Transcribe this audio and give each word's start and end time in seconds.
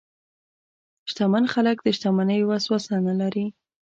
شتمن 1.09 1.43
خلک 1.53 1.77
د 1.83 1.87
شتمنۍ 1.97 2.41
وسوسه 2.45 2.95
نه 3.07 3.13
لري. 3.21 3.45